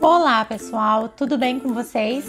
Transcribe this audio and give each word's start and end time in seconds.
Olá 0.00 0.44
pessoal, 0.44 1.08
tudo 1.08 1.38
bem 1.38 1.60
com 1.60 1.72
vocês? 1.72 2.24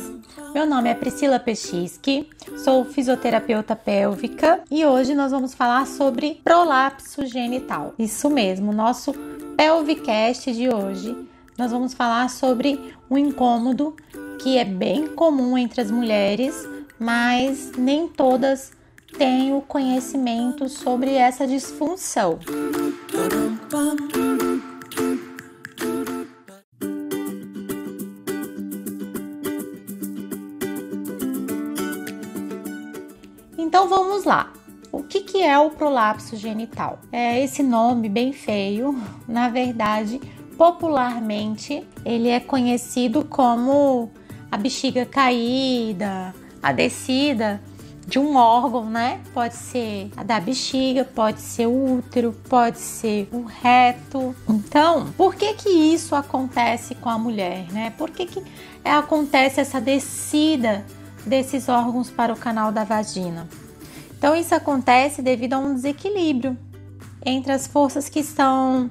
Meu 0.54 0.68
nome 0.68 0.90
é 0.90 0.94
Priscila 0.94 1.40
Pechiski, 1.40 2.30
sou 2.64 2.86
fisioterapeuta 2.86 3.76
pélvica 3.76 4.64
e 4.70 4.86
hoje 4.86 5.16
nós 5.16 5.32
vamos 5.32 5.56
falar 5.56 5.88
sobre 5.88 6.40
prolapso 6.44 7.26
genital. 7.26 7.96
Isso 7.98 8.30
mesmo, 8.30 8.72
nosso 8.72 9.14
Pelvicast 9.58 10.54
de 10.54 10.70
hoje 10.70 11.28
nós 11.58 11.72
vamos 11.72 11.96
falar 11.96 12.30
sobre 12.30 12.94
um 13.10 13.18
incômodo 13.18 13.96
que 14.38 14.60
é 14.60 14.66
bem 14.66 15.08
comum 15.08 15.58
entre 15.58 15.82
as 15.82 15.90
mulheres, 15.90 16.70
mas 17.00 17.72
nem 17.76 18.08
todas 18.08 18.80
têm 19.22 19.54
o 19.54 19.62
conhecimento 19.62 20.68
sobre 20.68 21.14
essa 21.14 21.46
disfunção. 21.46 22.40
Então 33.56 33.88
vamos 33.88 34.24
lá. 34.24 34.52
O 34.92 35.04
que, 35.04 35.22
que 35.22 35.44
é 35.44 35.60
o 35.60 35.70
prolapso 35.70 36.36
genital? 36.36 36.98
É 37.12 37.44
esse 37.44 37.62
nome 37.62 38.10
bem 38.10 38.34
feio, 38.34 39.00
na 39.30 39.50
verdade, 39.50 40.20
popularmente 40.58 41.88
ele 42.04 42.30
é 42.30 42.40
conhecido 42.40 43.24
como 43.24 44.10
a 44.52 44.58
bexiga 44.58 45.06
caída, 45.06 46.34
a 46.60 46.72
descida 46.72 47.62
de 48.06 48.20
um 48.20 48.36
órgão, 48.36 48.90
né? 48.90 49.22
Pode 49.34 49.56
ser 49.56 50.12
a 50.18 50.24
da 50.24 50.40
bexiga, 50.40 51.06
pode 51.06 51.40
ser 51.40 51.68
o 51.68 51.98
útero, 51.98 52.36
pode 52.50 52.80
ser 52.80 53.30
o 53.32 53.44
reto. 53.44 54.36
Então, 54.50 55.12
por 55.14 55.36
que 55.36 55.54
que 55.54 55.70
isso 55.70 56.16
acontece 56.16 56.96
com 56.96 57.10
a 57.10 57.18
mulher, 57.18 57.72
né? 57.72 57.94
Por 57.98 58.10
que 58.10 58.26
que 58.26 58.44
acontece 58.84 59.62
essa 59.62 59.80
descida 59.80 60.86
desses 61.26 61.70
órgãos 61.70 62.10
para 62.10 62.34
o 62.34 62.38
canal 62.38 62.72
da 62.72 62.84
vagina? 62.84 63.48
Então, 64.18 64.36
isso 64.36 64.54
acontece 64.54 65.22
devido 65.22 65.54
a 65.54 65.60
um 65.60 65.74
desequilíbrio 65.74 66.58
entre 67.26 67.52
as 67.52 67.68
forças 67.68 68.10
que 68.10 68.24
são, 68.24 68.90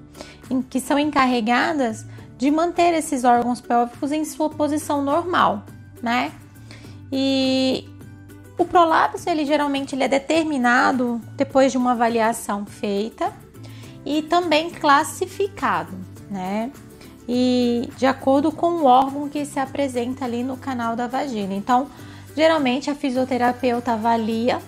que 0.69 0.81
são 0.81 0.99
encarregadas 0.99 2.07
de 2.39 2.51
manter 2.51 2.95
esses 2.95 3.25
órgãos 3.25 3.61
pélvicos 3.61 4.13
em 4.13 4.25
sua 4.25 4.49
posição 4.49 5.05
normal, 5.05 5.65
né? 6.03 6.33
E 7.13 7.89
o 8.61 8.65
prolapso, 8.67 9.29
ele 9.29 9.47
geralmente 9.47 9.95
ele 9.95 10.05
é 10.05 10.09
determinado 10.09 11.19
depois 11.35 11.73
de 11.73 11.79
uma 11.79 11.93
avaliação 11.93 12.67
feita 12.67 13.33
e 14.05 14.21
também 14.21 14.69
classificado, 14.69 15.97
né? 16.31 16.71
E 17.27 17.89
de 17.97 18.05
acordo 18.05 18.53
com 18.53 18.73
o 18.73 18.85
órgão 18.85 19.31
que 19.31 19.47
se 19.47 19.59
apresenta 19.59 20.27
ali 20.27 20.43
no 20.43 20.59
canal 20.59 20.95
da 20.95 21.07
vagina. 21.07 21.55
Então, 21.55 21.87
geralmente 22.37 22.91
a 22.91 22.95
fisioterapeuta 22.95 23.93
avalia, 23.93 24.61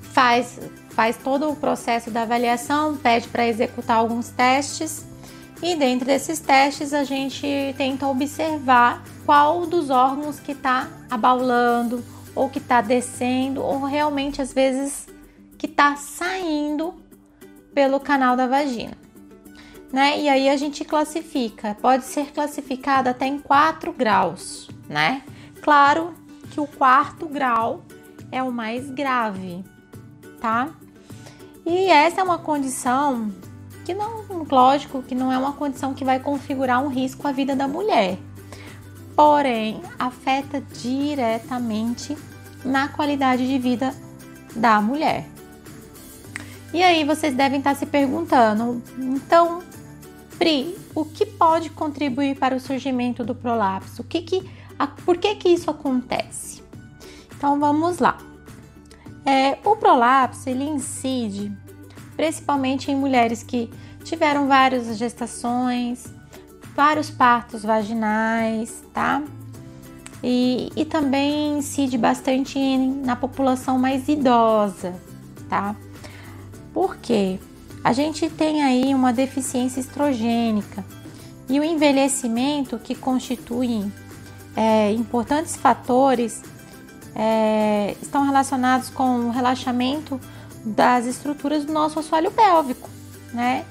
faz, 0.00 0.58
faz 0.90 1.18
todo 1.18 1.50
o 1.50 1.56
processo 1.56 2.10
da 2.10 2.22
avaliação, 2.22 2.96
pede 2.96 3.28
para 3.28 3.46
executar 3.46 3.98
alguns 3.98 4.30
testes 4.30 5.04
e 5.62 5.76
dentro 5.76 6.06
desses 6.06 6.40
testes 6.40 6.94
a 6.94 7.04
gente 7.04 7.74
tenta 7.76 8.06
observar 8.06 9.02
qual 9.26 9.66
dos 9.66 9.90
órgãos 9.90 10.40
que 10.40 10.52
está 10.52 10.88
abaulando 11.10 12.13
ou 12.34 12.48
que 12.48 12.58
está 12.58 12.80
descendo 12.80 13.62
ou 13.62 13.84
realmente 13.84 14.42
às 14.42 14.52
vezes 14.52 15.06
que 15.58 15.66
está 15.66 15.96
saindo 15.96 16.94
pelo 17.74 17.98
canal 18.00 18.36
da 18.36 18.46
vagina. 18.46 18.96
Né? 19.92 20.20
E 20.20 20.28
aí 20.28 20.48
a 20.48 20.56
gente 20.56 20.84
classifica, 20.84 21.76
pode 21.80 22.04
ser 22.04 22.32
classificada 22.32 23.10
até 23.10 23.26
em 23.26 23.38
quatro 23.38 23.92
graus, 23.92 24.68
né? 24.88 25.22
Claro 25.62 26.14
que 26.50 26.60
o 26.60 26.66
quarto 26.66 27.26
grau 27.26 27.82
é 28.32 28.42
o 28.42 28.50
mais 28.50 28.90
grave, 28.90 29.64
tá? 30.40 30.68
E 31.64 31.86
essa 31.86 32.20
é 32.20 32.24
uma 32.24 32.38
condição 32.38 33.32
que 33.84 33.94
não, 33.94 34.24
lógico, 34.50 35.02
que 35.02 35.14
não 35.14 35.30
é 35.30 35.38
uma 35.38 35.52
condição 35.52 35.94
que 35.94 36.04
vai 36.04 36.18
configurar 36.18 36.82
um 36.82 36.88
risco 36.88 37.26
à 37.28 37.32
vida 37.32 37.54
da 37.54 37.68
mulher, 37.68 38.18
porém 39.14 39.80
afeta 39.98 40.60
diretamente 40.60 42.16
na 42.64 42.88
qualidade 42.88 43.46
de 43.46 43.58
vida 43.58 43.94
da 44.54 44.80
mulher. 44.80 45.26
E 46.72 46.82
aí 46.82 47.04
vocês 47.04 47.34
devem 47.34 47.58
estar 47.58 47.74
se 47.76 47.86
perguntando, 47.86 48.82
então, 48.98 49.62
Pri, 50.38 50.76
o 50.94 51.04
que 51.04 51.24
pode 51.24 51.70
contribuir 51.70 52.36
para 52.36 52.56
o 52.56 52.60
surgimento 52.60 53.24
do 53.24 53.34
prolapso? 53.34 54.02
O 54.02 54.04
que 54.04 54.20
que, 54.22 54.50
a, 54.78 54.86
por 54.86 55.16
que 55.16 55.34
que 55.36 55.48
isso 55.48 55.70
acontece? 55.70 56.62
Então 57.36 57.58
vamos 57.60 57.98
lá. 57.98 58.18
É, 59.24 59.58
o 59.64 59.76
prolapso 59.76 60.48
ele 60.48 60.64
incide 60.64 61.52
principalmente 62.16 62.90
em 62.90 62.96
mulheres 62.96 63.42
que 63.42 63.70
tiveram 64.04 64.46
várias 64.46 64.96
gestações, 64.98 66.12
vários 66.74 67.10
partos 67.10 67.62
vaginais, 67.62 68.84
tá? 68.92 69.22
E, 70.26 70.72
e 70.74 70.86
também 70.86 71.58
incide 71.58 71.98
bastante 71.98 72.58
na 72.78 73.14
população 73.14 73.78
mais 73.78 74.08
idosa, 74.08 74.94
tá? 75.50 75.76
Por 76.72 76.96
quê? 76.96 77.38
A 77.84 77.92
gente 77.92 78.30
tem 78.30 78.62
aí 78.62 78.94
uma 78.94 79.12
deficiência 79.12 79.80
estrogênica 79.80 80.82
e 81.46 81.60
o 81.60 81.64
envelhecimento 81.64 82.78
que 82.78 82.94
constitui 82.94 83.84
é, 84.56 84.92
importantes 84.92 85.56
fatores 85.56 86.42
é, 87.14 87.94
estão 88.00 88.24
relacionados 88.24 88.88
com 88.88 89.26
o 89.26 89.30
relaxamento 89.30 90.18
das 90.64 91.04
estruturas 91.04 91.66
do 91.66 91.72
nosso 91.74 91.98
assoalho 91.98 92.30
pélvico, 92.30 92.88
né? 93.30 93.66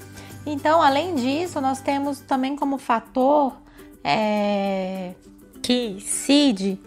Então, 0.45 0.83
além 0.83 1.15
disso, 1.15 1.59
nós 1.59 1.81
temos 1.81 2.19
também 2.19 2.55
como 2.55 2.77
fator 2.77 3.57
é, 4.03 5.13
que 5.63 5.87
incide 5.91 6.77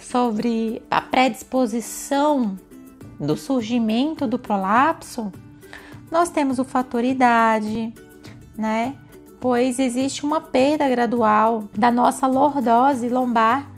sobre 0.00 0.82
a 0.90 1.02
predisposição 1.02 2.58
do 3.20 3.36
surgimento 3.36 4.26
do 4.26 4.38
prolapso, 4.38 5.30
nós 6.10 6.30
temos 6.30 6.58
o 6.58 6.64
fator 6.64 7.04
idade, 7.04 7.92
né? 8.56 8.96
Pois 9.38 9.78
existe 9.78 10.24
uma 10.24 10.40
perda 10.40 10.88
gradual 10.88 11.64
da 11.76 11.90
nossa 11.90 12.26
lordose 12.26 13.08
lombar 13.08 13.70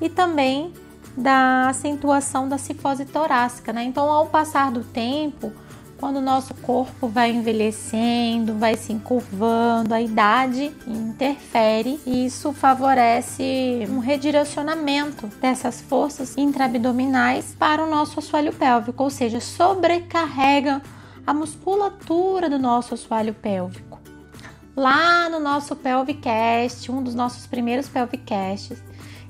e 0.00 0.10
também 0.10 0.74
da 1.16 1.70
acentuação 1.70 2.46
da 2.46 2.58
cifose 2.58 3.06
torácica, 3.06 3.72
né? 3.72 3.82
Então, 3.84 4.10
ao 4.10 4.26
passar 4.26 4.70
do 4.70 4.84
tempo, 4.84 5.50
quando 5.98 6.16
o 6.16 6.20
nosso 6.20 6.54
corpo 6.54 7.08
vai 7.08 7.30
envelhecendo, 7.30 8.54
vai 8.54 8.76
se 8.76 8.92
encurvando, 8.92 9.94
a 9.94 10.00
idade 10.00 10.72
interfere 10.86 11.98
e 12.06 12.26
isso 12.26 12.52
favorece 12.52 13.86
um 13.88 13.98
redirecionamento 13.98 15.26
dessas 15.40 15.80
forças 15.80 16.36
intraabdominais 16.36 17.54
para 17.58 17.82
o 17.82 17.90
nosso 17.90 18.18
assoalho 18.18 18.52
pélvico, 18.52 19.02
ou 19.02 19.10
seja, 19.10 19.40
sobrecarrega 19.40 20.82
a 21.26 21.32
musculatura 21.32 22.48
do 22.48 22.58
nosso 22.58 22.94
assoalho 22.94 23.34
pélvico. 23.34 24.00
Lá 24.76 25.30
no 25.30 25.40
nosso 25.40 25.74
Pelvicast, 25.74 26.92
um 26.92 27.02
dos 27.02 27.14
nossos 27.14 27.46
primeiros 27.46 27.88
Pelvicasts, 27.88 28.78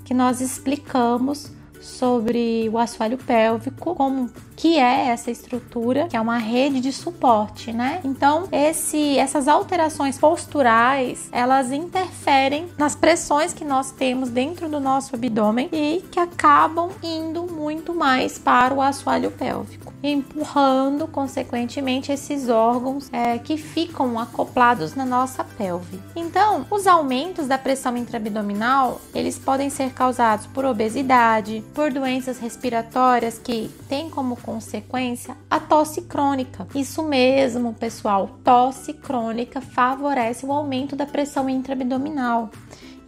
que 0.04 0.12
nós 0.12 0.41
explicamos 0.41 1.53
sobre 1.81 2.69
o 2.73 2.79
assoalho 2.79 3.19
pélvico, 3.19 3.95
como 3.95 4.31
que 4.57 4.79
é 4.79 5.09
essa 5.09 5.31
estrutura, 5.31 6.09
que 6.09 6.17
é 6.17 6.21
uma 6.21 6.39
rede 6.39 6.81
de 6.81 6.93
suporte, 6.93 7.73
né? 7.73 8.01
Então, 8.03 8.49
esse, 8.51 9.19
essas 9.19 9.49
alterações 9.49 10.19
posturais, 10.19 11.28
elas 11.31 11.71
interferem 11.71 12.67
nas 12.78 12.97
pressões 12.97 13.53
que 13.53 13.65
nós 13.65 13.91
temos 13.91 14.31
dentro 14.31 14.69
do 14.69 14.81
nosso 14.81 15.15
abdômen 15.15 15.69
e 15.73 16.03
que 16.11 16.19
acabam 16.19 16.91
indo 17.03 17.45
muito 17.45 17.95
mais 17.95 18.39
para 18.39 18.72
o 18.72 18.81
assoalho 18.81 19.31
pélvico, 19.31 19.93
empurrando, 20.09 21.07
consequentemente, 21.07 22.13
esses 22.13 22.49
órgãos 22.49 23.09
é, 23.13 23.39
que 23.39 23.57
ficam 23.57 24.19
acoplados 24.19 24.95
na 24.95 25.05
nossa 25.05 25.45
pelve. 25.45 26.01
Então, 26.15 26.67
os 26.71 26.87
aumentos 26.87 27.47
da 27.47 27.59
pressão 27.59 27.97
intraabdominal, 27.97 29.01
eles 29.15 29.39
podem 29.39 29.71
ser 29.71 29.93
causados 29.93 30.47
por 30.47 30.65
obesidade, 30.65 31.65
por 31.75 31.93
doenças 31.93 32.39
respiratórias 32.39 33.39
que 33.39 33.71
têm 33.89 34.11
como 34.11 34.37
consequência 34.37 35.37
a 35.51 35.61
tosse 35.61 36.03
crônica. 36.03 36.67
Isso 36.75 37.03
mesmo, 37.03 37.75
pessoal, 37.75 38.39
tosse 38.43 38.93
crônica 38.93 39.61
favorece 39.61 40.47
o 40.47 40.53
aumento 40.53 40.97
da 40.97 41.07
pressão 41.07 41.49
intraabdominal 41.49 42.51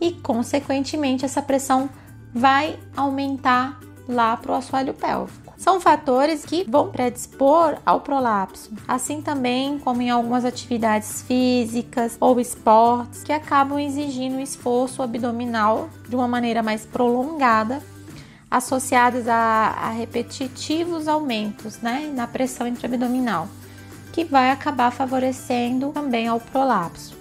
e, 0.01 0.13
consequentemente, 0.13 1.25
essa 1.25 1.43
pressão 1.43 1.89
vai 2.33 2.79
aumentar 2.97 3.81
lá 4.09 4.37
para 4.37 4.53
o 4.53 4.55
assoalho 4.55 4.95
pélvico. 4.95 5.48
São 5.59 5.81
fatores 5.81 6.45
que 6.45 6.65
vão 6.69 6.89
predispor 6.89 7.79
ao 7.85 8.01
prolapso, 8.01 8.71
assim 8.87 9.21
também 9.21 9.77
como 9.81 10.01
em 10.01 10.09
algumas 10.09 10.45
atividades 10.45 11.23
físicas 11.23 12.17
ou 12.21 12.39
esportes 12.39 13.25
que 13.25 13.33
acabam 13.33 13.79
exigindo 13.81 14.41
esforço 14.41 15.03
abdominal 15.03 15.91
de 16.09 16.15
uma 16.15 16.29
maneira 16.29 16.63
mais 16.63 16.87
prolongada, 16.87 17.83
associados 18.49 19.27
a, 19.27 19.35
a 19.83 19.91
repetitivos 19.91 21.09
aumentos 21.09 21.79
né, 21.81 22.11
na 22.15 22.29
pressão 22.29 22.67
intraabdominal, 22.69 23.49
que 24.13 24.25
vai 24.25 24.53
acabar 24.53 24.93
favorecendo 24.93 25.91
também 25.91 26.29
ao 26.29 26.39
prolapso. 26.39 27.19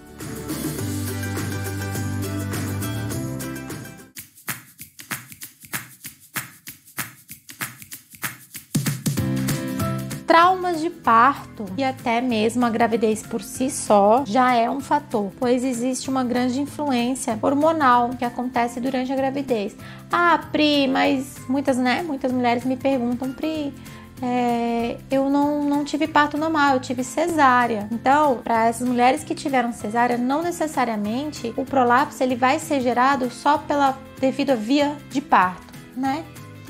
Traumas 10.38 10.80
de 10.80 10.92
parto 10.92 11.66
e 11.75 11.84
até 11.84 12.22
mesmo 12.22 12.63
a 12.63 12.69
gravidez 12.69 13.24
por 13.24 13.42
si 13.42 13.72
só 13.72 14.24
já 14.24 14.54
é 14.54 14.69
um 14.69 14.80
fator, 14.80 15.31
pois 15.39 15.63
existe 15.63 16.12
uma 16.12 16.24
grande 16.24 16.62
influência 16.62 17.39
hormonal 17.42 18.12
que 18.12 18.24
acontece 18.24 18.80
durante 18.80 19.12
a 19.12 19.16
gravidez. 19.16 19.75
Ah, 20.12 20.39
Pri, 20.51 20.88
mas 20.88 21.38
muitas, 21.50 21.75
né? 21.75 22.04
Muitas 22.04 22.31
mulheres 22.31 22.63
me 22.66 22.78
perguntam, 22.78 23.34
Pri, 23.34 23.74
é, 24.22 24.98
eu 25.10 25.28
não, 25.28 25.63
não 25.63 25.84
tive 25.84 26.07
parto 26.07 26.38
normal, 26.38 26.75
eu 26.75 26.81
tive 26.81 27.04
cesárea. 27.04 27.88
Então, 27.92 28.38
para 28.44 28.68
essas 28.68 28.88
mulheres 28.88 29.24
que 29.24 29.33
tiveram 29.33 29.74
cesárea, 29.74 30.19
não 30.19 30.44
necessariamente 30.44 31.51
o 31.57 31.66
prolapso 31.66 32.22
ele 32.22 32.36
vai 32.36 32.60
ser 32.60 32.80
gerado 32.81 33.31
só 33.31 33.57
pela 33.57 33.98
devido 34.22 34.51
à 34.51 34.56
via 34.56 34.95
de 35.10 35.19
parto, 35.19 35.74
né? 35.95 36.24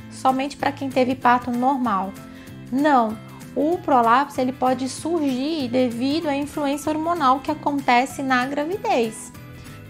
Somente 0.10 0.56
para 0.56 0.72
quem 0.72 0.90
teve 0.90 1.16
parto 1.16 1.52
normal. 1.52 2.14
Não, 2.72 3.27
o 3.58 3.80
prolapso 3.80 4.40
ele 4.40 4.54
pode 4.54 4.88
surgir 4.88 5.68
devido 5.68 6.28
à 6.28 6.36
influência 6.36 6.92
hormonal 6.92 7.40
que 7.40 7.50
acontece 7.50 8.22
na 8.22 8.46
gravidez. 8.46 9.34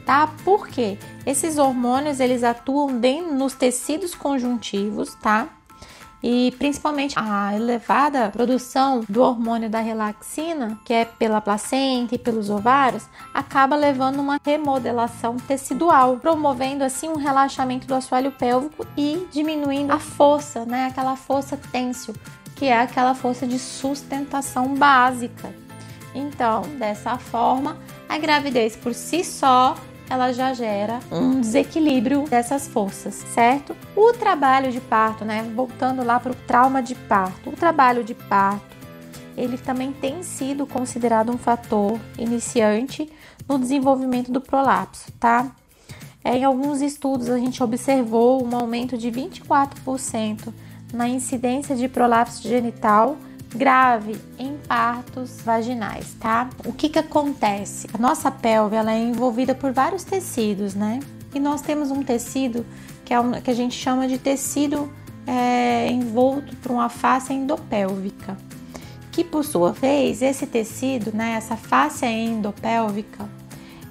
Tá? 0.06 0.28
Por 0.46 0.70
quê? 0.70 0.98
Esses 1.26 1.58
hormônios 1.58 2.22
eles 2.22 2.44
atuam 2.44 2.98
dentro, 2.98 3.36
nos 3.36 3.54
tecidos 3.54 4.16
conjuntivos, 4.16 5.16
tá? 5.16 5.50
e 6.22 6.52
principalmente 6.58 7.14
a 7.18 7.56
elevada 7.56 8.30
produção 8.32 9.04
do 9.08 9.22
hormônio 9.22 9.70
da 9.70 9.80
relaxina, 9.80 10.80
que 10.84 10.94
é 10.94 11.06
pela 11.06 11.40
placenta 11.40 12.16
e 12.16 12.18
pelos 12.18 12.50
ovários, 12.50 13.06
acaba 13.34 13.76
levando 13.76 14.20
uma 14.20 14.40
remodelação 14.44 15.38
tecidual, 15.38 16.18
promovendo 16.18 16.84
assim 16.84 17.08
um 17.08 17.18
relaxamento 17.18 17.86
do 17.86 17.94
assoalho 17.94 18.32
pélvico 18.32 18.86
e 18.98 19.28
diminuindo 19.32 19.92
a 19.92 20.00
força, 20.00 20.66
né, 20.66 20.86
aquela 20.86 21.16
força 21.16 21.58
têncil 21.72 22.16
que 22.58 22.66
é 22.66 22.82
aquela 22.82 23.14
força 23.14 23.46
de 23.46 23.60
sustentação 23.60 24.76
básica. 24.76 25.54
Então, 26.14 26.64
dessa 26.80 27.18
forma, 27.18 27.78
a 28.10 28.18
gravidez 28.18 28.76
por 28.76 28.94
si 28.94 29.24
só 29.24 29.78
ela 30.10 30.32
já 30.32 30.54
gera 30.54 31.00
um 31.12 31.40
desequilíbrio 31.40 32.24
dessas 32.24 32.68
forças, 32.68 33.14
certo? 33.34 33.76
O 33.96 34.14
trabalho 34.14 34.72
de 34.72 34.80
parto, 34.80 35.24
né? 35.24 35.44
Voltando 35.56 36.04
lá 36.04 36.20
para 36.20 36.32
o 36.32 36.36
trauma 36.36 36.82
de 36.82 36.96
parto, 36.96 37.50
o 37.50 37.54
trabalho 37.54 38.04
de 38.04 38.16
parto, 38.16 38.76
ele 39.36 39.58
também 39.58 39.94
tem 39.94 40.24
sido 40.24 40.66
considerado 40.66 41.32
um 41.32 41.38
fator 41.38 42.00
iniciante 42.18 43.12
no 43.48 43.60
desenvolvimento 43.60 44.32
do 44.32 44.42
prolapso, 44.42 45.12
tá? 45.20 45.52
É, 46.24 46.38
em 46.38 46.44
alguns 46.44 46.82
estudos 46.82 47.30
a 47.30 47.38
gente 47.38 47.62
observou 47.62 48.44
um 48.44 48.56
aumento 48.56 48.98
de 48.98 49.12
24% 49.12 50.54
na 50.94 51.08
incidência 51.08 51.76
de 51.76 51.88
prolapso 51.88 52.48
genital 52.48 53.18
grave 53.56 54.18
em 54.38 54.58
partos 54.68 55.42
vaginais, 55.42 56.16
tá? 56.20 56.50
O 56.66 56.74
que 56.74 56.90
que 56.90 57.00
acontece? 57.00 57.88
A 57.94 57.98
nossa 57.98 58.30
pelve 58.30 58.76
ela 58.76 58.92
é 58.92 59.00
envolvida 59.00 59.56
por 59.56 59.72
vários 59.72 60.04
tecidos, 60.04 60.76
né? 60.76 61.00
E 61.34 61.40
nós 61.40 61.62
temos 61.62 61.92
um 61.92 62.04
tecido 62.04 62.66
que, 63.06 63.14
é 63.14 63.20
um, 63.20 63.32
que 63.34 63.50
a 63.50 63.54
gente 63.54 63.76
chama 63.76 64.08
de 64.08 64.18
tecido 64.18 64.92
é, 65.26 65.90
envolto 65.90 66.56
por 66.58 66.72
uma 66.72 66.90
face 66.90 67.34
endopélvica, 67.34 68.38
que 69.12 69.24
por 69.24 69.44
sua 69.44 69.72
vez 69.72 70.22
esse 70.22 70.46
tecido, 70.46 71.12
né, 71.14 71.34
essa 71.38 71.56
face 71.56 72.06
endopélvica, 72.06 73.30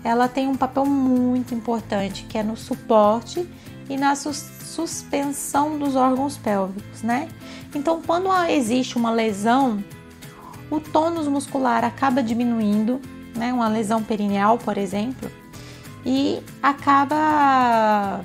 ela 0.03 0.29
tem 0.29 0.49
um 0.49 0.57
papel 0.57 0.87
muito 0.87 1.55
importante 1.55 2.25
que 2.25 2.39
é 2.39 2.43
no 2.43 2.57
suporte 2.57 3.47
e 3.89 3.97
na 3.97 4.15
suspensão 4.15 5.79
dos 5.79 5.95
órgãos 5.95 6.37
pélvicos, 6.37 7.03
né? 7.03 7.29
Então, 7.75 8.03
quando 8.03 8.29
existe 8.49 8.97
uma 8.97 9.11
lesão, 9.11 9.83
o 10.71 10.81
tônus 10.81 11.29
muscular 11.29 11.85
acaba 11.85 12.23
diminuindo, 12.23 13.01
né? 13.35 13.53
Uma 13.53 13.69
lesão 13.69 14.03
perineal, 14.03 14.59
por 14.59 14.77
exemplo, 14.77 15.31
e 16.05 16.41
acaba 16.63 18.21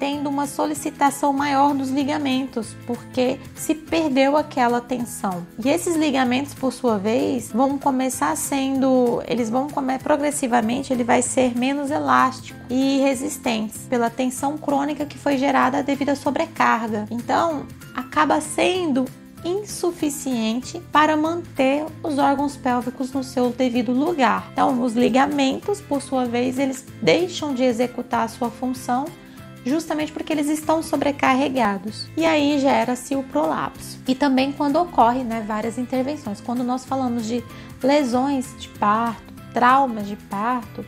tendo 0.00 0.30
uma 0.30 0.46
solicitação 0.46 1.30
maior 1.30 1.74
dos 1.74 1.90
ligamentos, 1.90 2.74
porque 2.86 3.38
se 3.54 3.74
perdeu 3.74 4.34
aquela 4.34 4.80
tensão. 4.80 5.46
E 5.62 5.68
esses 5.68 5.94
ligamentos, 5.94 6.54
por 6.54 6.72
sua 6.72 6.98
vez, 6.98 7.52
vão 7.52 7.78
começar 7.78 8.34
sendo, 8.34 9.22
eles 9.28 9.50
vão 9.50 9.68
comer 9.68 10.02
progressivamente, 10.02 10.90
ele 10.90 11.04
vai 11.04 11.20
ser 11.20 11.56
menos 11.56 11.90
elástico 11.90 12.58
e 12.70 12.98
resistente 13.00 13.78
pela 13.90 14.08
tensão 14.08 14.56
crônica 14.56 15.04
que 15.04 15.18
foi 15.18 15.36
gerada 15.36 15.82
devido 15.82 16.08
à 16.08 16.16
sobrecarga. 16.16 17.04
Então, 17.10 17.66
acaba 17.94 18.40
sendo 18.40 19.04
insuficiente 19.44 20.80
para 20.92 21.16
manter 21.16 21.84
os 22.02 22.18
órgãos 22.18 22.56
pélvicos 22.56 23.12
no 23.12 23.22
seu 23.22 23.50
devido 23.50 23.92
lugar. 23.92 24.48
Então, 24.52 24.82
os 24.82 24.94
ligamentos, 24.94 25.80
por 25.80 26.00
sua 26.00 26.24
vez, 26.24 26.58
eles 26.58 26.86
deixam 27.02 27.54
de 27.54 27.62
executar 27.62 28.24
a 28.24 28.28
sua 28.28 28.50
função 28.50 29.06
justamente 29.64 30.12
porque 30.12 30.32
eles 30.32 30.48
estão 30.48 30.82
sobrecarregados. 30.82 32.08
E 32.16 32.24
aí 32.24 32.58
gera-se 32.58 33.14
o 33.14 33.22
prolapso. 33.22 33.98
E 34.06 34.14
também 34.14 34.52
quando 34.52 34.76
ocorre, 34.76 35.22
né, 35.22 35.44
várias 35.46 35.78
intervenções. 35.78 36.40
Quando 36.40 36.64
nós 36.64 36.84
falamos 36.84 37.26
de 37.26 37.44
lesões 37.82 38.54
de 38.58 38.68
parto, 38.68 39.32
traumas 39.52 40.06
de 40.06 40.16
parto, 40.16 40.84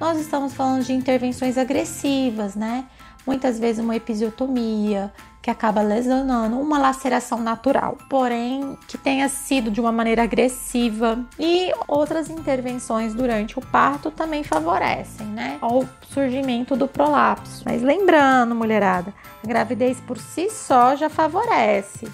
nós 0.00 0.18
estamos 0.18 0.52
falando 0.52 0.84
de 0.84 0.92
intervenções 0.92 1.56
agressivas, 1.56 2.54
né? 2.54 2.86
Muitas 3.26 3.58
vezes 3.58 3.82
uma 3.82 3.94
episiotomia, 3.94 5.12
que 5.42 5.50
acaba 5.50 5.82
lesionando 5.82 6.58
uma 6.58 6.78
laceração 6.78 7.40
natural, 7.40 7.98
porém 8.08 8.78
que 8.86 8.96
tenha 8.96 9.28
sido 9.28 9.72
de 9.72 9.80
uma 9.80 9.90
maneira 9.90 10.22
agressiva 10.22 11.18
e 11.36 11.72
outras 11.88 12.30
intervenções 12.30 13.12
durante 13.12 13.58
o 13.58 13.60
parto 13.60 14.10
também 14.10 14.44
favorecem, 14.44 15.26
né, 15.26 15.58
ao 15.60 15.84
surgimento 16.08 16.76
do 16.76 16.86
prolapso. 16.86 17.64
Mas 17.66 17.82
lembrando, 17.82 18.54
mulherada, 18.54 19.12
a 19.42 19.46
gravidez 19.46 20.00
por 20.00 20.16
si 20.16 20.48
só 20.48 20.94
já 20.94 21.10
favorece. 21.10 22.06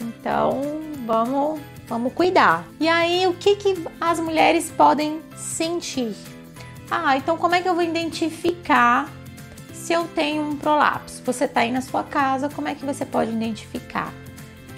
Então, 0.00 0.60
vamos 1.06 1.60
vamos 1.86 2.12
cuidar. 2.14 2.64
E 2.80 2.88
aí, 2.88 3.26
o 3.26 3.34
que 3.34 3.56
que 3.56 3.74
as 4.00 4.18
mulheres 4.18 4.70
podem 4.70 5.20
sentir? 5.36 6.14
Ah, 6.90 7.16
então 7.16 7.36
como 7.36 7.54
é 7.54 7.62
que 7.62 7.68
eu 7.68 7.74
vou 7.74 7.84
identificar 7.84 9.08
se 9.84 9.92
eu 9.92 10.08
tenho 10.08 10.42
um 10.42 10.56
prolapso, 10.56 11.22
você 11.26 11.44
está 11.44 11.60
aí 11.60 11.70
na 11.70 11.82
sua 11.82 12.02
casa, 12.02 12.48
como 12.48 12.66
é 12.66 12.74
que 12.74 12.86
você 12.86 13.04
pode 13.04 13.30
identificar? 13.30 14.14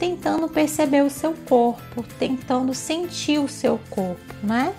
Tentando 0.01 0.49
perceber 0.49 1.05
o 1.05 1.09
seu 1.09 1.33
corpo, 1.33 2.05
tentando 2.19 2.75
sentir 2.75 3.39
o 3.39 3.47
seu 3.47 3.79
corpo, 3.89 4.35
né? 4.43 4.75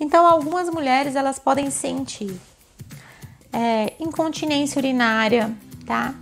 Então, 0.00 0.26
algumas 0.26 0.68
mulheres 0.68 1.14
elas 1.14 1.38
podem 1.38 1.70
sentir 1.70 2.36
é, 3.52 3.92
incontinência 4.00 4.80
urinária, 4.80 5.54
tá? 5.86 6.12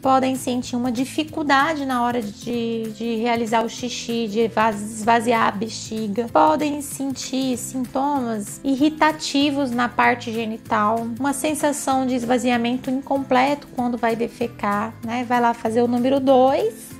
Podem 0.00 0.36
sentir 0.36 0.76
uma 0.76 0.90
dificuldade 0.90 1.84
na 1.84 2.02
hora 2.02 2.22
de, 2.22 2.90
de 2.92 3.16
realizar 3.16 3.64
o 3.64 3.68
xixi, 3.68 4.28
de 4.28 4.40
esvaziar 4.40 5.48
a 5.48 5.50
bexiga, 5.50 6.26
podem 6.32 6.80
sentir 6.80 7.56
sintomas 7.56 8.60
irritativos 8.62 9.70
na 9.70 9.88
parte 9.88 10.32
genital, 10.32 11.06
uma 11.18 11.32
sensação 11.32 12.06
de 12.06 12.14
esvaziamento 12.14 12.90
incompleto 12.90 13.66
quando 13.74 13.98
vai 13.98 14.14
defecar, 14.14 14.94
né? 15.04 15.24
Vai 15.24 15.40
lá 15.40 15.52
fazer 15.52 15.82
o 15.82 15.88
número 15.88 16.20
2 16.20 16.98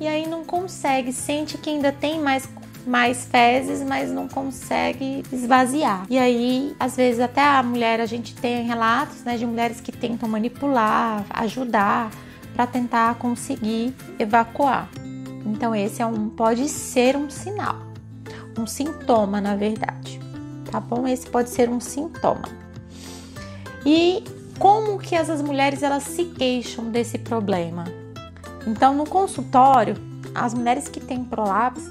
e 0.00 0.06
aí 0.06 0.26
não 0.26 0.44
consegue, 0.44 1.12
sente 1.12 1.58
que 1.58 1.70
ainda 1.70 1.92
tem 1.92 2.20
mais 2.20 2.48
mais 2.86 3.26
fezes, 3.26 3.82
mas 3.82 4.10
não 4.10 4.26
consegue 4.26 5.22
esvaziar. 5.30 6.06
E 6.08 6.18
aí, 6.18 6.74
às 6.80 6.96
vezes, 6.96 7.20
até 7.20 7.42
a 7.42 7.62
mulher, 7.62 8.00
a 8.00 8.06
gente 8.06 8.34
tem 8.34 8.64
relatos 8.64 9.22
né, 9.24 9.36
de 9.36 9.44
mulheres 9.44 9.78
que 9.78 9.92
tentam 9.92 10.26
manipular, 10.26 11.22
ajudar 11.28 12.10
para 12.58 12.66
tentar 12.66 13.14
conseguir 13.14 13.94
evacuar. 14.18 14.90
Então 15.46 15.72
esse 15.72 16.02
é 16.02 16.06
um 16.06 16.28
pode 16.28 16.68
ser 16.68 17.16
um 17.16 17.30
sinal, 17.30 17.76
um 18.58 18.66
sintoma 18.66 19.40
na 19.40 19.54
verdade, 19.54 20.18
tá 20.68 20.80
bom? 20.80 21.06
Esse 21.06 21.30
pode 21.30 21.50
ser 21.50 21.70
um 21.70 21.78
sintoma. 21.78 22.48
E 23.86 24.24
como 24.58 24.98
que 24.98 25.14
essas 25.14 25.40
mulheres 25.40 25.84
elas 25.84 26.02
se 26.02 26.24
queixam 26.24 26.90
desse 26.90 27.16
problema? 27.16 27.84
Então, 28.66 28.92
no 28.92 29.06
consultório, 29.06 29.94
as 30.34 30.52
mulheres 30.52 30.88
que 30.88 30.98
têm 30.98 31.22
prolapso, 31.22 31.88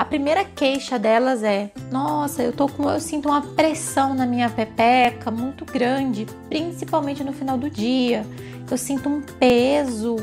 a 0.00 0.04
primeira 0.06 0.46
queixa 0.46 0.98
delas 0.98 1.42
é: 1.42 1.70
"Nossa, 1.92 2.42
eu 2.42 2.54
tô 2.54 2.66
com 2.66 2.88
eu 2.88 2.98
sinto 2.98 3.28
uma 3.28 3.42
pressão 3.42 4.14
na 4.14 4.24
minha 4.24 4.48
pepeca 4.48 5.30
muito 5.30 5.62
grande, 5.66 6.26
principalmente 6.48 7.22
no 7.22 7.34
final 7.34 7.58
do 7.58 7.68
dia. 7.68 8.24
Eu 8.70 8.78
sinto 8.78 9.10
um 9.10 9.20
peso". 9.20 10.16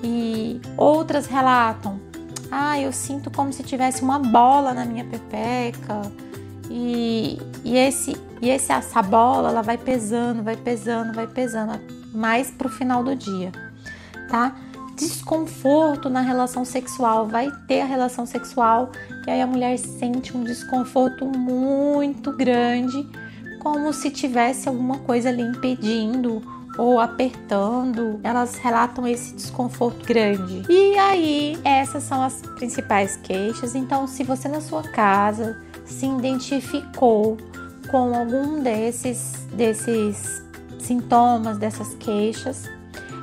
E 0.00 0.60
outras 0.76 1.26
relatam: 1.26 1.98
"Ah, 2.52 2.80
eu 2.80 2.92
sinto 2.92 3.28
como 3.28 3.52
se 3.52 3.64
tivesse 3.64 4.00
uma 4.00 4.20
bola 4.20 4.72
na 4.72 4.84
minha 4.84 5.04
pepeca". 5.04 6.02
E, 6.70 7.36
e 7.64 7.76
esse 7.76 8.16
e 8.40 8.48
esse, 8.48 8.70
essa 8.70 9.02
bola 9.02 9.48
ela 9.48 9.62
vai 9.62 9.76
pesando, 9.76 10.40
vai 10.44 10.56
pesando, 10.56 11.12
vai 11.12 11.26
pesando 11.26 11.72
mais 12.14 12.48
pro 12.52 12.68
final 12.68 13.02
do 13.02 13.16
dia, 13.16 13.50
tá? 14.30 14.54
Desconforto 14.96 16.08
na 16.08 16.22
relação 16.22 16.64
sexual, 16.64 17.26
vai 17.26 17.50
ter 17.68 17.82
a 17.82 17.84
relação 17.84 18.24
sexual 18.24 18.90
que 19.22 19.30
aí 19.30 19.42
a 19.42 19.46
mulher 19.46 19.76
sente 19.78 20.36
um 20.36 20.42
desconforto 20.42 21.26
muito 21.26 22.32
grande, 22.32 23.06
como 23.60 23.92
se 23.92 24.10
tivesse 24.10 24.68
alguma 24.68 24.98
coisa 25.00 25.28
ali 25.28 25.42
impedindo 25.42 26.40
ou 26.78 27.00
apertando, 27.00 28.20
elas 28.22 28.56
relatam 28.56 29.06
esse 29.06 29.34
desconforto 29.34 30.06
grande. 30.06 30.62
E 30.68 30.96
aí, 30.96 31.58
essas 31.64 32.02
são 32.02 32.22
as 32.22 32.42
principais 32.56 33.16
queixas. 33.16 33.74
Então, 33.74 34.06
se 34.06 34.22
você 34.22 34.46
na 34.48 34.60
sua 34.60 34.82
casa 34.82 35.60
se 35.84 36.06
identificou 36.06 37.36
com 37.90 38.14
algum 38.14 38.62
desses, 38.62 39.46
desses 39.52 40.42
sintomas, 40.78 41.58
dessas 41.58 41.94
queixas, 41.94 42.68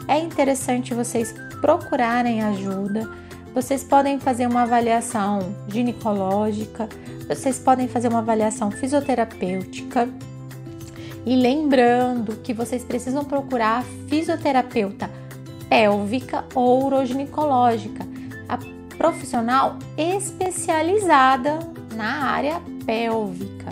é 0.07 0.19
interessante 0.19 0.93
vocês 0.93 1.33
procurarem 1.63 2.43
ajuda. 2.43 3.09
Vocês 3.55 3.85
podem 3.85 4.19
fazer 4.19 4.45
uma 4.47 4.63
avaliação 4.63 5.55
ginecológica, 5.69 6.89
vocês 7.25 7.57
podem 7.57 7.87
fazer 7.87 8.09
uma 8.09 8.19
avaliação 8.19 8.69
fisioterapêutica. 8.69 10.09
E 11.25 11.37
lembrando 11.37 12.35
que 12.43 12.53
vocês 12.53 12.83
precisam 12.83 13.23
procurar 13.23 13.79
a 13.79 13.83
fisioterapeuta 14.09 15.09
pélvica 15.69 16.43
ou 16.53 16.87
uroginecológica, 16.87 18.05
a 18.49 18.57
profissional 18.97 19.77
especializada 19.97 21.59
na 21.95 22.25
área 22.25 22.61
pélvica 22.85 23.63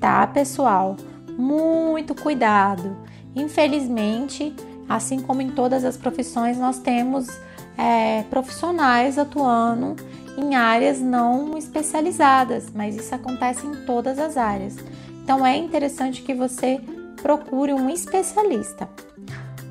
tá, 0.00 0.26
pessoal? 0.26 0.96
Muito 1.36 2.14
cuidado. 2.14 2.96
Infelizmente, 3.36 4.54
assim 4.90 5.20
como 5.20 5.40
em 5.40 5.52
todas 5.52 5.84
as 5.84 5.96
profissões, 5.96 6.58
nós 6.58 6.80
temos 6.80 7.28
é, 7.78 8.24
profissionais 8.24 9.18
atuando 9.18 9.94
em 10.36 10.56
áreas 10.56 10.98
não 10.98 11.56
especializadas, 11.56 12.66
mas 12.74 12.96
isso 12.96 13.14
acontece 13.14 13.64
em 13.64 13.86
todas 13.86 14.18
as 14.18 14.36
áreas. 14.36 14.76
Então 15.22 15.46
é 15.46 15.56
interessante 15.56 16.22
que 16.22 16.34
você 16.34 16.80
procure 17.22 17.72
um 17.72 17.88
especialista, 17.88 18.88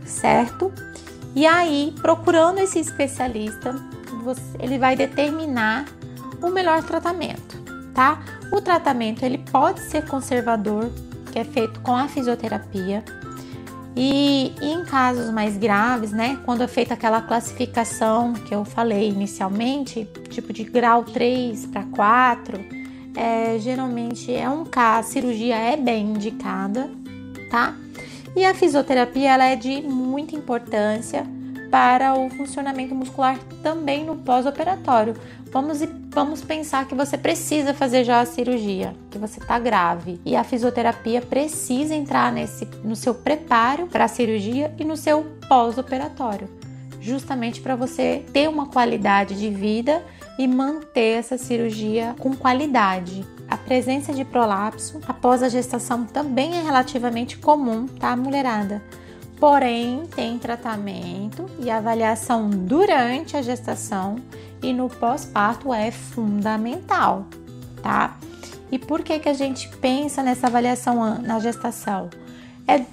certo? 0.06 0.72
E 1.36 1.46
aí, 1.46 1.94
procurando 2.02 2.60
esse 2.60 2.80
especialista, 2.80 3.76
você, 4.24 4.42
ele 4.58 4.80
vai 4.80 4.96
determinar 4.96 5.86
o 6.42 6.50
melhor 6.50 6.82
tratamento, 6.84 7.62
tá? 7.94 8.22
O 8.54 8.62
tratamento 8.62 9.24
ele 9.24 9.40
pode 9.52 9.82
ser 9.82 10.06
conservador, 10.08 10.90
que 11.32 11.40
é 11.40 11.44
feito 11.44 11.82
com 11.82 11.94
a 11.94 12.08
fisioterapia. 12.08 13.04
E, 14.02 14.54
e 14.62 14.72
em 14.72 14.86
casos 14.86 15.30
mais 15.30 15.58
graves, 15.58 16.14
né, 16.14 16.40
quando 16.46 16.64
é 16.64 16.68
feita 16.70 16.94
aquela 16.94 17.22
classificação 17.22 18.32
que 18.32 18.56
eu 18.56 18.64
falei 18.64 19.10
inicialmente, 19.10 20.08
tipo 20.30 20.54
de 20.54 20.64
grau 20.64 21.04
3 21.04 21.66
para 21.66 21.84
4, 21.84 22.58
é, 23.14 23.60
geralmente 23.60 24.34
é 24.34 24.50
um 24.50 24.64
caso, 24.64 25.10
a 25.10 25.12
cirurgia 25.12 25.58
é 25.58 25.76
bem 25.76 26.12
indicada, 26.12 26.90
tá? 27.52 27.76
E 28.34 28.46
a 28.46 28.54
fisioterapia 28.54 29.32
ela 29.32 29.44
é 29.44 29.58
de 29.58 29.82
muita 29.82 30.34
importância 30.34 31.26
para 31.70 32.14
o 32.14 32.30
funcionamento 32.30 32.96
muscular 32.96 33.38
também 33.62 34.06
no 34.06 34.16
pós-operatório. 34.16 35.14
Vamos, 35.52 35.80
vamos 36.10 36.42
pensar 36.42 36.86
que 36.86 36.94
você 36.94 37.18
precisa 37.18 37.74
fazer 37.74 38.04
já 38.04 38.22
a 38.22 38.26
cirurgia, 38.26 38.96
que 39.10 39.18
você 39.18 39.40
está 39.40 39.58
grave 39.58 40.22
e 40.24 40.36
a 40.36 40.44
fisioterapia 40.44 41.22
precisa 41.22 41.96
entrar 41.96 42.32
nesse, 42.32 42.66
no 42.84 42.96
seu 42.96 43.16
preparo 43.16 43.88
para 43.88 44.06
a 44.06 44.08
cirurgia 44.08 44.74
e 44.78 44.84
no 44.84 44.96
seu 44.96 45.24
pós-operatório, 45.48 46.48
justamente 47.02 47.62
para 47.62 47.76
você 47.76 48.24
ter 48.32 48.48
uma 48.48 48.68
qualidade 48.68 49.40
de 49.40 49.50
vida 49.50 50.04
e 50.38 50.48
manter 50.48 51.18
essa 51.18 51.38
cirurgia 51.38 52.16
com 52.20 52.36
qualidade. 52.36 53.26
A 53.50 53.58
presença 53.58 54.14
de 54.14 54.24
prolapso 54.24 55.02
após 55.08 55.42
a 55.42 55.50
gestação 55.50 56.06
também 56.06 56.58
é 56.58 56.62
relativamente 56.62 57.40
comum, 57.40 57.88
tá, 57.88 58.16
mulherada? 58.16 58.84
Porém, 59.40 60.04
tem 60.16 60.38
tratamento 60.38 61.46
e 61.60 61.72
avaliação 61.72 62.50
durante 62.50 63.38
a 63.38 63.42
gestação 63.42 64.18
e 64.62 64.74
no 64.74 64.90
pós-parto 64.90 65.74
é 65.74 65.92
fundamental, 65.92 67.26
tá? 67.82 68.18
E 68.72 68.78
por 68.78 69.02
que 69.02 69.20
que 69.20 69.30
a 69.30 69.34
gente 69.34 69.70
pensa 69.78 70.22
nessa 70.22 70.48
avaliação 70.48 71.20
na 71.22 71.40
gestação? 71.40 72.10
É 72.68 72.86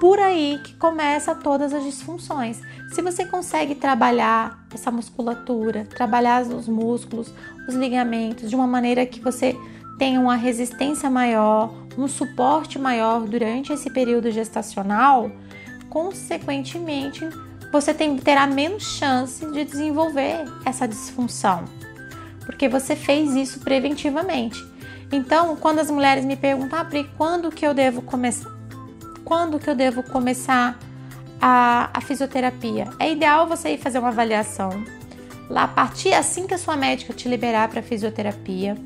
por 0.00 0.18
aí 0.18 0.60
que 0.64 0.74
começa 0.74 1.34
todas 1.34 1.74
as 1.74 1.84
disfunções. 1.84 2.60
Se 2.94 3.02
você 3.02 3.26
consegue 3.26 3.74
trabalhar 3.74 4.64
essa 4.72 4.90
musculatura, 4.90 5.84
trabalhar 5.84 6.42
os 6.42 6.68
músculos, 6.68 7.32
os 7.68 7.74
ligamentos 7.74 8.48
de 8.48 8.56
uma 8.56 8.66
maneira 8.66 9.04
que 9.04 9.20
você 9.20 9.56
tenha 9.98 10.20
uma 10.20 10.36
resistência 10.36 11.10
maior, 11.10 11.74
um 11.98 12.06
suporte 12.06 12.78
maior 12.78 13.26
durante 13.26 13.72
esse 13.72 13.90
período 13.90 14.30
gestacional, 14.30 15.30
consequentemente, 15.90 17.28
você 17.70 17.92
tem, 17.92 18.16
terá 18.16 18.46
menos 18.46 18.84
chance 18.84 19.44
de 19.52 19.64
desenvolver 19.64 20.44
essa 20.64 20.86
disfunção, 20.88 21.64
porque 22.46 22.68
você 22.68 22.96
fez 22.96 23.34
isso 23.34 23.60
preventivamente. 23.60 24.64
Então, 25.12 25.56
quando 25.56 25.78
as 25.78 25.90
mulheres 25.90 26.24
me 26.24 26.36
perguntam, 26.36 26.78
ah, 26.78 26.84
Pri, 26.84 27.10
quando 27.16 27.50
que 27.50 27.66
eu 27.66 27.72
devo 27.72 28.02
começar? 28.02 28.50
Quando 29.24 29.58
que 29.58 29.68
eu 29.68 29.74
devo 29.74 30.02
começar 30.02 30.78
a, 31.40 31.90
a 31.92 32.00
fisioterapia? 32.00 32.88
É 32.98 33.10
ideal 33.10 33.46
você 33.46 33.70
ir 33.70 33.78
fazer 33.78 33.98
uma 33.98 34.08
avaliação 34.08 34.70
lá 35.48 35.64
a 35.64 35.68
partir 35.68 36.12
assim 36.12 36.46
que 36.46 36.54
a 36.54 36.58
sua 36.58 36.76
médica 36.76 37.12
te 37.12 37.28
liberar 37.28 37.68
para 37.68 37.82
fisioterapia 37.82 38.76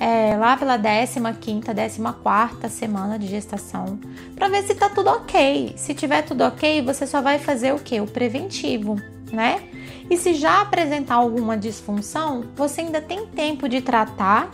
é, 0.00 0.36
lá 0.36 0.56
pela 0.56 0.78
15 0.78 1.20
quinta, 1.40 1.74
14 1.74 2.00
quarta 2.22 2.68
semana 2.68 3.18
de 3.18 3.26
gestação, 3.26 3.98
para 4.34 4.48
ver 4.48 4.62
se 4.64 4.74
tá 4.74 4.88
tudo 4.88 5.10
ok. 5.10 5.74
Se 5.76 5.94
tiver 5.94 6.22
tudo 6.22 6.44
ok, 6.44 6.82
você 6.82 7.06
só 7.06 7.20
vai 7.20 7.38
fazer 7.38 7.72
o 7.72 7.78
que? 7.78 8.00
O 8.00 8.06
preventivo, 8.06 8.96
né? 9.32 9.62
E 10.10 10.16
se 10.16 10.34
já 10.34 10.60
apresentar 10.60 11.14
alguma 11.14 11.56
disfunção, 11.56 12.44
você 12.54 12.82
ainda 12.82 13.00
tem 13.00 13.26
tempo 13.26 13.68
de 13.68 13.80
tratar 13.80 14.50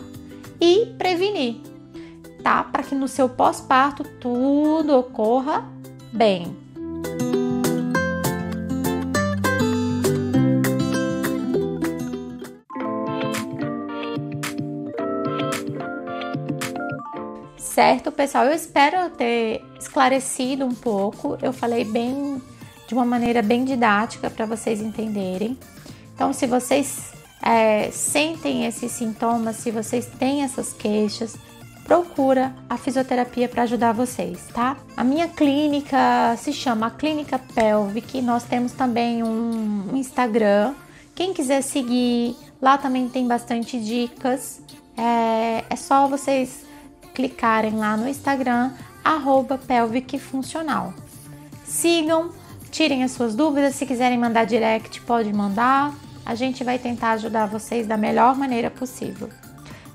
e 0.59 0.93
prevenir, 0.97 1.57
tá? 2.43 2.63
Para 2.63 2.83
que 2.83 2.95
no 2.95 3.07
seu 3.07 3.27
pós-parto 3.27 4.03
tudo 4.03 4.95
ocorra 4.95 5.65
bem. 6.13 6.60
Certo, 17.61 18.11
pessoal? 18.11 18.45
Eu 18.45 18.53
espero 18.53 19.09
ter 19.11 19.63
esclarecido 19.79 20.65
um 20.65 20.73
pouco. 20.73 21.37
Eu 21.41 21.53
falei 21.53 21.85
bem 21.85 22.41
de 22.87 22.93
uma 22.93 23.05
maneira 23.05 23.41
bem 23.43 23.63
didática 23.63 24.29
para 24.29 24.47
vocês 24.47 24.81
entenderem. 24.81 25.57
Então, 26.13 26.33
se 26.33 26.47
vocês 26.47 27.13
é, 27.41 27.89
sentem 27.91 28.65
esses 28.65 28.91
sintomas, 28.91 29.57
se 29.57 29.69
vocês 29.69 30.07
têm 30.19 30.41
essas 30.41 30.73
queixas, 30.73 31.37
procura 31.85 32.53
a 32.67 32.77
fisioterapia 32.77 33.47
para 33.47 33.63
ajudar 33.63 33.93
vocês, 33.93 34.47
tá? 34.53 34.75
A 34.97 35.03
minha 35.03 35.27
clínica 35.27 36.35
se 36.37 36.51
chama 36.51 36.89
Clínica 36.89 37.39
Pelvic. 37.53 38.21
Nós 38.23 38.43
temos 38.43 38.71
também 38.71 39.21
um 39.23 39.95
Instagram. 39.95 40.73
Quem 41.13 41.31
quiser 41.31 41.61
seguir, 41.61 42.35
lá 42.59 42.77
também 42.77 43.07
tem 43.07 43.27
bastante 43.27 43.79
dicas. 43.79 44.61
É, 44.97 45.63
é 45.69 45.75
só 45.75 46.07
vocês 46.07 46.70
clicarem 47.13 47.77
lá 47.77 47.95
no 47.95 48.07
Instagram, 48.07 48.71
arroba 49.03 49.59
Funcional. 50.19 50.93
Sigam, 51.63 52.31
tirem 52.69 53.03
as 53.03 53.11
suas 53.11 53.35
dúvidas, 53.35 53.75
se 53.75 53.85
quiserem 53.85 54.17
mandar 54.17 54.45
direct, 54.45 55.01
pode 55.01 55.31
mandar. 55.31 55.93
A 56.25 56.35
gente 56.35 56.63
vai 56.63 56.77
tentar 56.77 57.11
ajudar 57.11 57.45
vocês 57.45 57.87
da 57.87 57.97
melhor 57.97 58.35
maneira 58.35 58.69
possível. 58.69 59.29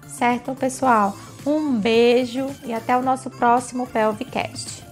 Certo, 0.08 0.54
pessoal? 0.54 1.16
Um 1.44 1.78
beijo 1.78 2.46
e 2.64 2.72
até 2.72 2.96
o 2.96 3.02
nosso 3.02 3.30
próximo 3.30 3.86
Pelvicast. 3.86 4.85